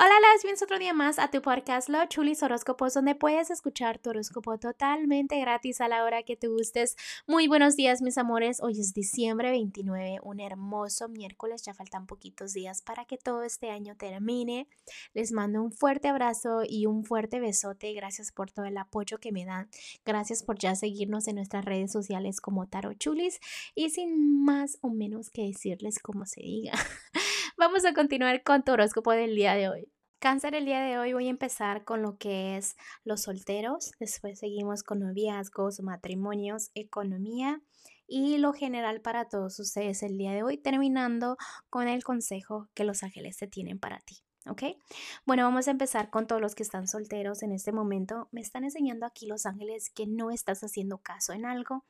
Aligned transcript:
Hola, 0.00 0.14
las 0.20 0.44
bienvenidos 0.44 0.62
otro 0.62 0.78
día 0.78 0.92
más 0.92 1.18
a 1.18 1.28
tu 1.28 1.42
podcast 1.42 1.88
Lo 1.88 2.06
Chulis 2.06 2.44
Horóscopos, 2.44 2.94
donde 2.94 3.16
puedes 3.16 3.50
escuchar 3.50 3.98
tu 3.98 4.10
horóscopo 4.10 4.56
totalmente 4.56 5.40
gratis 5.40 5.80
a 5.80 5.88
la 5.88 6.04
hora 6.04 6.22
que 6.22 6.36
te 6.36 6.46
gustes. 6.46 6.94
Muy 7.26 7.48
buenos 7.48 7.74
días, 7.74 8.00
mis 8.00 8.16
amores. 8.16 8.62
Hoy 8.62 8.78
es 8.78 8.94
diciembre 8.94 9.50
29, 9.50 10.20
un 10.22 10.38
hermoso 10.38 11.08
miércoles. 11.08 11.64
Ya 11.64 11.74
faltan 11.74 12.06
poquitos 12.06 12.52
días 12.52 12.80
para 12.80 13.06
que 13.06 13.18
todo 13.18 13.42
este 13.42 13.72
año 13.72 13.96
termine. 13.96 14.68
Les 15.14 15.32
mando 15.32 15.64
un 15.64 15.72
fuerte 15.72 16.06
abrazo 16.06 16.60
y 16.64 16.86
un 16.86 17.04
fuerte 17.04 17.40
besote. 17.40 17.92
Gracias 17.92 18.30
por 18.30 18.52
todo 18.52 18.66
el 18.66 18.78
apoyo 18.78 19.18
que 19.18 19.32
me 19.32 19.44
dan. 19.44 19.68
Gracias 20.04 20.44
por 20.44 20.60
ya 20.60 20.76
seguirnos 20.76 21.26
en 21.26 21.34
nuestras 21.34 21.64
redes 21.64 21.90
sociales 21.90 22.40
como 22.40 22.68
Taro 22.68 22.94
Chulis. 22.94 23.40
Y 23.74 23.90
sin 23.90 24.44
más 24.44 24.78
o 24.80 24.90
menos 24.90 25.28
que 25.30 25.42
decirles 25.42 25.98
como 25.98 26.24
se 26.24 26.40
diga. 26.40 26.74
Vamos 27.58 27.84
a 27.84 27.92
continuar 27.92 28.44
con 28.44 28.62
tu 28.62 28.70
horóscopo 28.70 29.10
del 29.10 29.34
día 29.34 29.54
de 29.54 29.68
hoy. 29.68 29.92
Cáncer, 30.20 30.54
el 30.54 30.64
día 30.64 30.80
de 30.80 30.96
hoy 30.96 31.12
voy 31.12 31.26
a 31.26 31.30
empezar 31.30 31.84
con 31.84 32.02
lo 32.02 32.16
que 32.16 32.56
es 32.56 32.76
los 33.02 33.22
solteros, 33.22 33.90
después 33.98 34.38
seguimos 34.38 34.84
con 34.84 35.00
noviazgos, 35.00 35.80
matrimonios, 35.80 36.70
economía 36.76 37.60
y 38.06 38.38
lo 38.38 38.52
general 38.52 39.00
para 39.00 39.28
todos 39.28 39.58
ustedes 39.58 40.04
el 40.04 40.16
día 40.16 40.30
de 40.30 40.44
hoy, 40.44 40.56
terminando 40.56 41.36
con 41.68 41.88
el 41.88 42.04
consejo 42.04 42.68
que 42.74 42.84
los 42.84 43.02
ángeles 43.02 43.38
te 43.38 43.48
tienen 43.48 43.80
para 43.80 43.98
ti. 43.98 44.18
¿Ok? 44.46 44.62
Bueno, 45.26 45.42
vamos 45.42 45.66
a 45.66 45.72
empezar 45.72 46.10
con 46.10 46.28
todos 46.28 46.40
los 46.40 46.54
que 46.54 46.62
están 46.62 46.86
solteros 46.86 47.42
en 47.42 47.50
este 47.50 47.72
momento. 47.72 48.28
Me 48.30 48.40
están 48.40 48.62
enseñando 48.62 49.04
aquí 49.04 49.26
los 49.26 49.46
ángeles 49.46 49.90
que 49.90 50.06
no 50.06 50.30
estás 50.30 50.62
haciendo 50.62 50.98
caso 50.98 51.32
en 51.32 51.44
algo. 51.44 51.84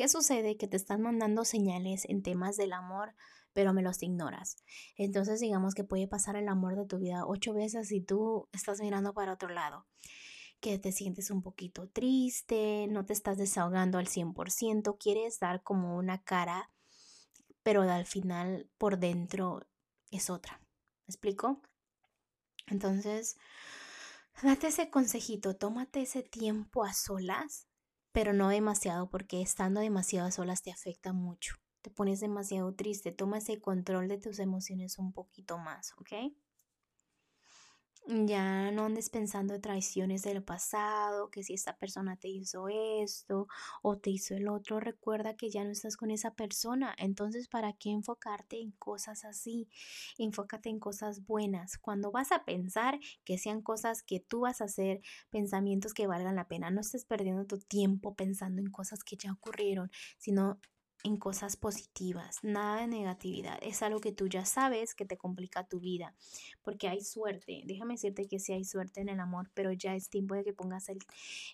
¿Qué 0.00 0.08
sucede? 0.08 0.56
Que 0.56 0.66
te 0.66 0.78
están 0.78 1.02
mandando 1.02 1.44
señales 1.44 2.06
en 2.08 2.22
temas 2.22 2.56
del 2.56 2.72
amor, 2.72 3.14
pero 3.52 3.74
me 3.74 3.82
los 3.82 4.02
ignoras. 4.02 4.56
Entonces 4.96 5.40
digamos 5.40 5.74
que 5.74 5.84
puede 5.84 6.08
pasar 6.08 6.36
el 6.36 6.48
amor 6.48 6.74
de 6.74 6.86
tu 6.86 6.96
vida 6.96 7.26
ocho 7.26 7.52
veces 7.52 7.92
y 7.92 8.00
tú 8.00 8.48
estás 8.54 8.80
mirando 8.80 9.12
para 9.12 9.34
otro 9.34 9.50
lado 9.50 9.86
que 10.58 10.78
te 10.78 10.90
sientes 10.90 11.30
un 11.30 11.42
poquito 11.42 11.86
triste, 11.90 12.86
no 12.88 13.04
te 13.04 13.12
estás 13.12 13.36
desahogando 13.36 13.98
al 13.98 14.06
100%, 14.06 14.96
quieres 14.98 15.38
dar 15.38 15.62
como 15.62 15.94
una 15.98 16.24
cara, 16.24 16.70
pero 17.62 17.82
al 17.82 18.06
final 18.06 18.70
por 18.78 18.98
dentro 18.98 19.66
es 20.10 20.30
otra. 20.30 20.62
¿Me 21.06 21.12
explico? 21.12 21.60
Entonces, 22.68 23.36
date 24.42 24.68
ese 24.68 24.88
consejito, 24.88 25.56
tómate 25.56 26.00
ese 26.00 26.22
tiempo 26.22 26.84
a 26.84 26.94
solas, 26.94 27.66
pero 28.12 28.32
no 28.32 28.48
demasiado, 28.48 29.10
porque 29.10 29.42
estando 29.42 29.80
demasiado 29.80 30.30
solas 30.30 30.62
te 30.62 30.72
afecta 30.72 31.12
mucho 31.12 31.54
te 31.82 31.90
pones 31.90 32.20
demasiado 32.20 32.74
triste, 32.74 33.12
toma 33.12 33.38
ese 33.38 33.60
control 33.60 34.08
de 34.08 34.18
tus 34.18 34.38
emociones 34.38 34.98
un 34.98 35.12
poquito 35.12 35.58
más, 35.58 35.92
¿ok? 35.98 36.32
Ya 38.06 38.72
no 38.72 38.86
andes 38.86 39.08
pensando 39.08 39.54
en 39.54 39.60
traiciones 39.60 40.22
del 40.22 40.42
pasado, 40.42 41.30
que 41.30 41.44
si 41.44 41.54
esta 41.54 41.76
persona 41.78 42.16
te 42.16 42.28
hizo 42.28 42.66
esto 42.68 43.46
o 43.82 43.98
te 43.98 44.10
hizo 44.10 44.34
el 44.34 44.48
otro, 44.48 44.80
recuerda 44.80 45.36
que 45.36 45.48
ya 45.50 45.62
no 45.64 45.70
estás 45.70 45.96
con 45.96 46.10
esa 46.10 46.34
persona. 46.34 46.92
Entonces, 46.98 47.46
¿para 47.46 47.72
qué 47.74 47.90
enfocarte 47.90 48.60
en 48.60 48.72
cosas 48.72 49.24
así? 49.24 49.68
Enfócate 50.18 50.70
en 50.70 50.80
cosas 50.80 51.24
buenas. 51.24 51.78
Cuando 51.78 52.10
vas 52.10 52.32
a 52.32 52.44
pensar 52.44 52.98
que 53.24 53.38
sean 53.38 53.62
cosas 53.62 54.02
que 54.02 54.18
tú 54.18 54.40
vas 54.40 54.60
a 54.60 54.64
hacer, 54.64 55.02
pensamientos 55.30 55.94
que 55.94 56.08
valgan 56.08 56.34
la 56.34 56.48
pena. 56.48 56.70
No 56.70 56.80
estés 56.80 57.04
perdiendo 57.04 57.46
tu 57.46 57.58
tiempo 57.58 58.14
pensando 58.16 58.60
en 58.60 58.70
cosas 58.72 59.04
que 59.04 59.16
ya 59.16 59.32
ocurrieron, 59.32 59.90
sino 60.18 60.58
en 61.04 61.16
cosas 61.16 61.56
positivas, 61.56 62.38
nada 62.42 62.80
de 62.80 62.86
negatividad. 62.86 63.58
Es 63.62 63.82
algo 63.82 64.00
que 64.00 64.12
tú 64.12 64.28
ya 64.28 64.44
sabes 64.44 64.94
que 64.94 65.04
te 65.04 65.16
complica 65.16 65.66
tu 65.66 65.80
vida, 65.80 66.14
porque 66.62 66.88
hay 66.88 67.02
suerte. 67.02 67.62
Déjame 67.64 67.94
decirte 67.94 68.26
que 68.28 68.38
sí 68.38 68.52
hay 68.52 68.64
suerte 68.64 69.00
en 69.00 69.08
el 69.08 69.20
amor, 69.20 69.50
pero 69.54 69.72
ya 69.72 69.94
es 69.94 70.10
tiempo 70.10 70.34
de 70.34 70.44
que 70.44 70.52
pongas 70.52 70.86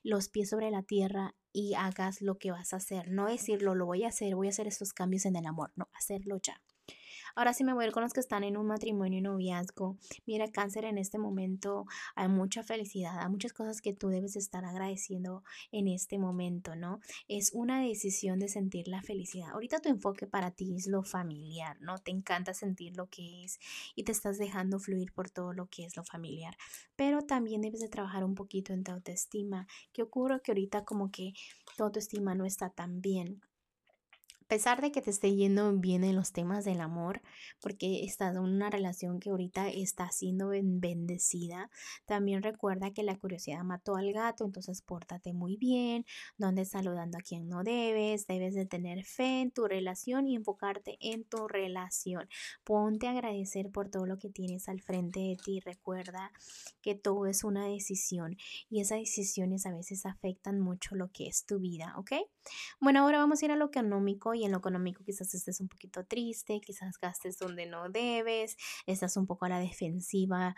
los 0.03 0.29
pies 0.29 0.51
sobre 0.51 0.71
la 0.71 0.83
tierra 0.83 1.35
y 1.53 1.75
hagas 1.75 2.23
lo 2.23 2.39
que 2.39 2.51
vas 2.51 2.73
a 2.73 2.77
hacer. 2.77 3.11
No 3.11 3.27
decirlo, 3.27 3.75
lo 3.75 3.87
voy 3.87 4.05
a 4.05 4.09
hacer, 4.09 4.35
voy 4.35 4.49
a 4.49 4.51
hacer 4.51 4.67
estos 4.67 4.93
cambios 4.93 5.27
en 5.27 5.37
el 5.37 5.47
amor, 5.47 5.73
no, 5.77 5.89
hacerlo 5.93 6.39
ya. 6.43 6.61
Ahora 7.37 7.53
sí 7.53 7.65
me 7.65 7.75
voy 7.75 7.85
a 7.85 7.89
ir 7.89 7.93
con 7.93 8.03
los 8.03 8.15
que 8.15 8.21
están 8.21 8.45
en 8.45 8.57
un 8.57 8.67
matrimonio 8.67 9.19
y 9.19 9.21
noviazgo. 9.21 9.99
Mira, 10.25 10.51
cáncer, 10.51 10.87
en 10.87 10.97
este 10.97 11.19
momento 11.19 11.85
hay 12.15 12.29
mucha 12.29 12.63
felicidad, 12.63 13.21
hay 13.21 13.29
muchas 13.29 13.53
cosas 13.53 13.83
que 13.83 13.93
tú 13.93 14.09
debes 14.09 14.37
estar 14.37 14.65
agradeciendo 14.65 15.45
en 15.71 15.87
este 15.87 16.19
momento, 16.19 16.77
¿no? 16.77 16.99
Es 17.29 17.51
una 17.53 17.83
decisión 17.83 18.39
de 18.39 18.49
sentir 18.49 18.89
la 18.89 19.03
felicidad. 19.03 19.51
Ahorita 19.51 19.81
tu 19.81 19.91
enfoque 19.91 20.27
para 20.27 20.51
ti 20.51 20.75
es 20.75 20.87
lo 20.87 21.03
familiar, 21.03 21.77
¿no? 21.83 21.99
Te 21.99 22.11
encanta 22.11 22.55
sentir 22.55 22.97
lo 22.97 23.11
que 23.11 23.45
es 23.45 23.59
y 23.95 24.05
te 24.05 24.13
estás 24.13 24.39
dejando 24.39 24.79
fluir 24.79 25.13
por 25.13 25.29
todo 25.29 25.53
lo 25.53 25.67
que 25.67 25.85
es 25.85 25.95
lo 25.95 26.05
familiar. 26.05 26.57
Pero 26.97 27.21
también 27.21 27.61
debes 27.61 27.81
de 27.81 27.91
trabajar 27.91 28.25
un 28.25 28.35
poquito 28.35 28.73
en 28.73 28.83
tu 28.83 28.93
autoestima. 28.93 29.67
¿Qué 29.93 30.01
ocurre? 30.01 30.41
Que 30.41 30.53
ahorita 30.53 30.87
como 30.87 31.11
que 31.11 31.35
tu 31.77 31.85
autoestima 31.85 32.35
no 32.35 32.47
está 32.47 32.71
tan 32.71 33.03
bien 33.03 33.43
pesar 34.47 34.81
de 34.81 34.93
que 34.93 35.03
te 35.03 35.11
esté 35.11 35.35
yendo 35.35 35.73
bien 35.73 36.05
en 36.05 36.17
los 36.17 36.33
temas 36.33 36.65
del 36.65 36.81
amor, 36.81 37.23
porque 37.61 38.05
estás 38.05 38.37
en 38.37 38.43
una 38.43 38.71
relación 38.71 39.19
que 39.21 39.31
ahorita 39.31 39.69
está 39.69 40.11
siendo 40.11 40.49
bendecida, 40.49 41.71
también 42.05 42.43
recuerda 42.43 42.93
que 42.93 43.03
la 43.03 43.19
curiosidad 43.19 43.63
mató 43.65 43.97
al 43.97 44.13
gato, 44.13 44.45
entonces 44.45 44.83
pórtate 44.83 45.33
muy 45.33 45.57
bien, 45.57 46.05
no 46.39 46.47
andes 46.47 46.71
saludando 46.71 47.19
a 47.19 47.23
quien 47.23 47.49
no 47.49 47.65
debes, 47.65 48.27
debes 48.27 48.55
de 48.55 48.67
tener 48.67 49.05
fe 49.05 49.41
en 49.41 49.51
tu 49.51 49.67
relación 49.67 50.29
y 50.29 50.37
enfocarte 50.37 50.97
en 51.01 51.25
tu 51.25 51.49
relación. 51.49 52.29
Ponte 52.65 53.09
a 53.09 53.13
agradecer 53.13 53.71
por 53.71 53.91
todo 53.91 54.07
lo 54.07 54.19
que 54.19 54.31
tienes 54.31 54.69
al 54.69 54.81
frente 54.81 55.21
de 55.21 55.37
ti, 55.37 55.61
recuerda 55.61 56.31
que 56.83 56.95
todo 56.95 57.27
es 57.27 57.43
una 57.45 57.67
decisión 57.67 58.37
y 58.71 58.81
esas 58.81 59.01
decisiones 59.01 59.67
a 59.67 59.73
veces 59.73 60.07
afectan 60.07 60.61
mucho 60.61 60.95
lo 60.95 61.11
que 61.11 61.27
es 61.27 61.45
tu 61.45 61.59
vida, 61.59 61.95
¿ok? 61.99 62.13
Bueno, 62.81 63.01
ahora 63.01 63.19
vamos 63.19 63.43
a 63.43 63.45
ir 63.45 63.51
a 63.51 63.57
lo 63.57 63.67
económico 63.67 64.36
y 64.37 64.45
en 64.45 64.53
lo 64.53 64.59
económico 64.59 65.03
quizás 65.05 65.35
estés 65.35 65.61
un 65.61 65.69
poquito 65.69 66.05
triste, 66.05 66.61
quizás 66.61 66.99
gastes 66.99 67.39
donde 67.39 67.67
no 67.67 67.89
debes, 67.89 68.57
estás 68.87 69.17
un 69.17 69.27
poco 69.27 69.47
a 69.47 69.49
la 69.49 69.59
defensiva 69.59 70.55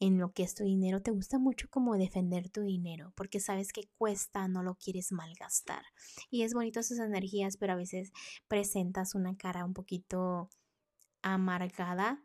en 0.00 0.18
lo 0.18 0.32
que 0.32 0.42
es 0.42 0.54
tu 0.54 0.64
dinero, 0.64 1.02
te 1.02 1.10
gusta 1.10 1.38
mucho 1.38 1.68
como 1.70 1.96
defender 1.96 2.48
tu 2.48 2.62
dinero 2.62 3.12
porque 3.14 3.40
sabes 3.40 3.72
que 3.72 3.88
cuesta, 3.98 4.48
no 4.48 4.62
lo 4.62 4.76
quieres 4.76 5.12
malgastar. 5.12 5.84
Y 6.30 6.42
es 6.42 6.54
bonito 6.54 6.80
esas 6.80 6.98
energías, 6.98 7.56
pero 7.56 7.74
a 7.74 7.76
veces 7.76 8.10
presentas 8.48 9.14
una 9.14 9.36
cara 9.36 9.64
un 9.64 9.74
poquito 9.74 10.48
amargada 11.22 12.22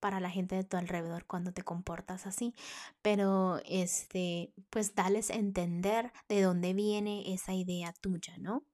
para 0.00 0.18
la 0.18 0.30
gente 0.30 0.56
de 0.56 0.64
tu 0.64 0.76
alrededor 0.76 1.26
cuando 1.26 1.52
te 1.52 1.62
comportas 1.62 2.26
así, 2.26 2.54
pero 3.02 3.60
este, 3.66 4.52
pues 4.70 4.94
dales 4.94 5.30
a 5.30 5.34
entender 5.34 6.12
de 6.28 6.42
dónde 6.42 6.72
viene 6.72 7.34
esa 7.34 7.52
idea 7.52 7.92
tuya, 7.92 8.36
¿no? 8.38 8.64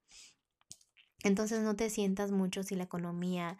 Entonces 1.26 1.62
no 1.62 1.76
te 1.76 1.90
sientas 1.90 2.30
mucho 2.30 2.62
si 2.62 2.76
la 2.76 2.84
economía 2.84 3.58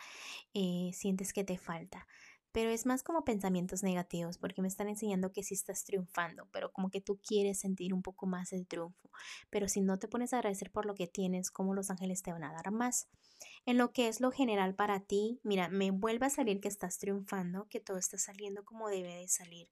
eh, 0.54 0.90
sientes 0.94 1.32
que 1.32 1.44
te 1.44 1.58
falta. 1.58 2.06
Pero 2.52 2.70
es 2.70 2.86
más 2.86 3.02
como 3.02 3.24
pensamientos 3.24 3.82
negativos, 3.82 4.38
porque 4.38 4.62
me 4.62 4.68
están 4.68 4.88
enseñando 4.88 5.30
que 5.30 5.42
sí 5.42 5.52
estás 5.52 5.84
triunfando, 5.84 6.48
pero 6.52 6.72
como 6.72 6.90
que 6.90 7.02
tú 7.02 7.20
quieres 7.22 7.60
sentir 7.60 7.92
un 7.92 8.00
poco 8.00 8.26
más 8.26 8.52
el 8.52 8.66
triunfo. 8.66 9.10
Pero 9.50 9.68
si 9.68 9.82
no 9.82 9.98
te 9.98 10.08
pones 10.08 10.32
a 10.32 10.38
agradecer 10.38 10.70
por 10.70 10.86
lo 10.86 10.94
que 10.94 11.06
tienes, 11.06 11.50
como 11.50 11.74
los 11.74 11.90
ángeles 11.90 12.22
te 12.22 12.32
van 12.32 12.44
a 12.44 12.52
dar 12.52 12.70
más. 12.70 13.08
En 13.66 13.76
lo 13.76 13.92
que 13.92 14.08
es 14.08 14.20
lo 14.20 14.30
general 14.30 14.74
para 14.74 15.00
ti, 15.00 15.38
mira, 15.42 15.68
me 15.68 15.90
vuelve 15.90 16.26
a 16.26 16.30
salir 16.30 16.60
que 16.60 16.68
estás 16.68 16.98
triunfando, 16.98 17.68
que 17.68 17.80
todo 17.80 17.98
está 17.98 18.16
saliendo 18.16 18.64
como 18.64 18.88
debe 18.88 19.14
de 19.16 19.28
salir 19.28 19.68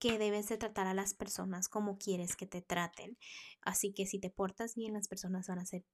que 0.00 0.18
debes 0.18 0.48
de 0.48 0.56
tratar 0.56 0.86
a 0.86 0.94
las 0.94 1.12
personas 1.12 1.68
como 1.68 1.98
quieres 1.98 2.34
que 2.34 2.46
te 2.46 2.62
traten. 2.62 3.18
Así 3.60 3.92
que 3.92 4.06
si 4.06 4.18
te 4.18 4.30
portas 4.30 4.74
bien, 4.74 4.94
las 4.94 5.08
personas 5.08 5.46
van 5.46 5.58
a 5.58 5.66
ser 5.66 5.84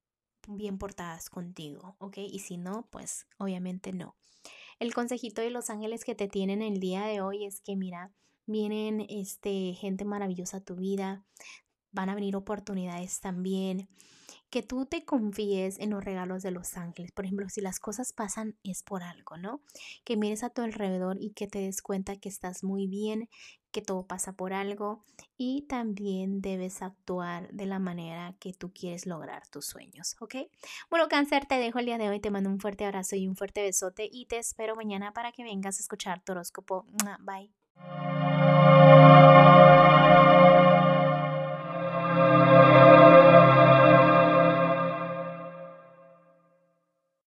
bien 0.47 0.79
portadas 0.79 1.31
contigo, 1.31 1.97
¿ok? 1.99 2.19
Y 2.19 2.41
si 2.41 2.57
no, 2.57 2.89
pues 2.91 3.27
obviamente 3.39 3.93
no. 3.93 4.17
El 4.79 4.93
consejito 4.95 5.43
de 5.43 5.51
los 5.51 5.71
ángeles 5.71 6.05
que 6.05 6.15
te 6.15 6.29
tienen 6.29 6.63
el 6.63 6.81
día 6.81 7.05
de 7.05 7.21
hoy 7.21 7.45
es 7.45 7.61
que, 7.61 7.77
mira, 7.77 8.13
vienen 8.47 9.07
este, 9.09 9.75
gente 9.75 10.05
maravillosa 10.05 10.59
a 10.59 10.65
tu 10.65 10.77
vida, 10.77 11.25
van 11.97 12.11
a 12.11 12.15
venir 12.15 12.37
oportunidades 12.37 13.21
también, 13.21 13.89
que 14.51 14.63
tú 14.63 14.87
te 14.87 15.05
confíes 15.05 15.81
en 15.81 15.91
los 15.91 16.05
regalos 16.05 16.43
de 16.43 16.53
los 16.53 16.77
ángeles. 16.77 17.11
Por 17.11 17.25
ejemplo, 17.25 17.49
si 17.49 17.61
las 17.61 17.81
cosas 17.81 18.13
pasan 18.13 18.57
es 18.63 18.83
por 18.85 19.03
algo, 19.03 19.37
¿no? 19.37 19.63
Que 20.05 20.17
mires 20.17 20.45
a 20.45 20.51
tu 20.51 20.63
alrededor 20.63 21.17
y 21.19 21.31
que 21.31 21.49
te 21.49 21.59
des 21.61 21.83
cuenta 21.83 22.17
que 22.17 22.29
estás 22.29 22.63
muy 22.63 22.87
bien, 22.87 23.29
que 23.73 23.83
todo 23.83 24.07
pasa 24.07 24.35
por 24.35 24.53
algo 24.53 25.03
y 25.37 25.63
también 25.63 26.41
debes 26.41 26.81
actuar 26.83 27.51
de 27.51 27.67
la 27.67 27.79
manera 27.79 28.37
que 28.39 28.53
tú 28.53 28.73
quieres 28.73 29.07
lograr 29.07 29.49
tus 29.49 29.67
sueños, 29.67 30.17
¿ok? 30.21 30.37
Bueno, 30.91 31.09
cáncer, 31.09 31.47
te 31.47 31.57
dejo 31.57 31.79
el 31.79 31.87
día 31.87 31.99
de 31.99 32.09
hoy, 32.09 32.21
te 32.21 32.31
mando 32.31 32.51
un 32.51 32.61
fuerte 32.61 32.85
abrazo 32.85 33.17
y 33.17 33.27
un 33.27 33.37
fuerte 33.37 33.63
besote 33.63 34.09
y 34.11 34.27
te 34.27 34.39
espero 34.39 34.77
mañana 34.77 35.13
para 35.13 35.33
que 35.33 35.45
vengas 35.45 35.79
a 35.79 35.83
escuchar 35.83 36.23
tu 36.23 36.33
horóscopo. 36.33 36.87
Bye. 37.21 37.53